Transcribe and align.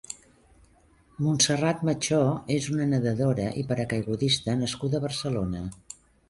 Montserrat 1.25 1.83
Mechó 1.89 2.21
és 2.55 2.69
una 2.77 2.87
nedadora 2.95 3.45
i 3.65 3.67
paracaiguista 3.73 4.57
nascuda 4.63 4.99
a 4.99 5.05
Barcelona. 5.05 5.63